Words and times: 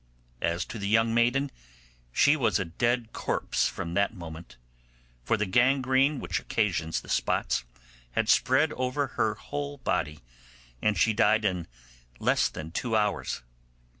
As 0.41 0.65
to 0.65 0.79
the 0.79 0.87
young 0.87 1.13
maiden, 1.13 1.51
she 2.11 2.35
was 2.35 2.57
a 2.57 2.65
dead 2.65 3.13
corpse 3.13 3.67
from 3.67 3.93
that 3.93 4.15
moment, 4.15 4.57
for 5.23 5.37
the 5.37 5.45
gangrene 5.45 6.19
which 6.19 6.39
occasions 6.39 7.01
the 7.01 7.07
spots 7.07 7.65
had 8.13 8.27
spread 8.27 8.73
[over] 8.73 9.09
her 9.13 9.35
whole 9.35 9.77
body, 9.77 10.21
and 10.81 10.97
she 10.97 11.13
died 11.13 11.45
in 11.45 11.67
less 12.19 12.49
than 12.49 12.71
two 12.71 12.95
hours. 12.95 13.43